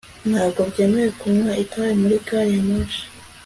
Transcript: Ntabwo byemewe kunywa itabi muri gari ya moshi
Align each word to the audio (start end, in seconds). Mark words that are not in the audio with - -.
Ntabwo 0.29 0.59
byemewe 0.69 1.09
kunywa 1.19 1.51
itabi 1.63 1.93
muri 2.01 2.15
gari 2.25 2.49
ya 2.55 2.61
moshi 2.67 3.03